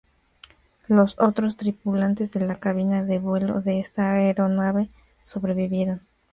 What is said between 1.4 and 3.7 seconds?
tripulantes de la cabina de vuelo